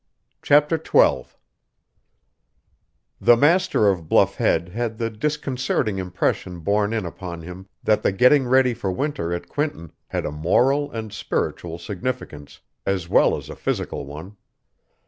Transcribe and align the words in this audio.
CHAPTER 0.41 0.81
XII 0.83 1.27
The 3.19 3.37
master 3.37 3.87
of 3.87 4.09
Bluff 4.09 4.37
Head 4.37 4.69
had 4.69 4.97
the 4.97 5.11
disconcerting 5.11 5.99
impression 5.99 6.61
borne 6.61 6.91
in 6.91 7.05
upon 7.05 7.43
him 7.43 7.67
that 7.83 8.01
the 8.01 8.11
getting 8.11 8.47
ready 8.47 8.73
for 8.73 8.91
winter 8.91 9.31
at 9.31 9.47
Quinton 9.47 9.91
had 10.07 10.25
a 10.25 10.31
moral 10.31 10.89
and 10.91 11.13
spiritual 11.13 11.77
significance, 11.77 12.61
as 12.83 13.07
well 13.09 13.37
as 13.37 13.47
a 13.47 13.55
physical 13.55 14.07
one. 14.07 14.37